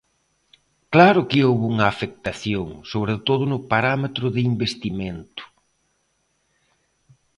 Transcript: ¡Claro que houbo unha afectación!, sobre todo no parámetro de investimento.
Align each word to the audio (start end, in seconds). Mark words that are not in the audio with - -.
¡Claro 0.93 1.21
que 1.29 1.41
houbo 1.47 1.65
unha 1.73 1.87
afectación!, 1.93 2.67
sobre 2.91 3.15
todo 3.27 3.43
no 3.51 3.59
parámetro 3.73 4.25
de 4.35 4.41
investimento. 4.51 5.43